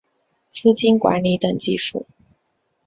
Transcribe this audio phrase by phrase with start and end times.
[0.49, 2.07] 资金管理等技术